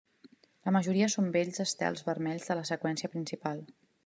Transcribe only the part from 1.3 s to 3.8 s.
vells estels vermells de la seqüència principal.